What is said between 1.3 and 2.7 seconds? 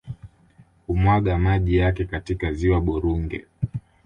maji yake katika